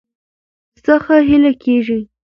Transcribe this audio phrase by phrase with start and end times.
[0.85, 1.99] څخه هيله کيږي